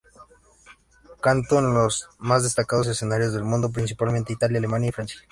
[1.21, 5.19] Cantó en los más destacados escenarios del mundo, principalmente Italia, Alemania y Francia.